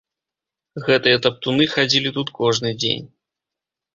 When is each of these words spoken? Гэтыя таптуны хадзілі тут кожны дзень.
Гэтыя 0.85 1.19
таптуны 1.25 1.67
хадзілі 1.75 2.13
тут 2.17 2.33
кожны 2.39 2.69
дзень. 2.81 3.05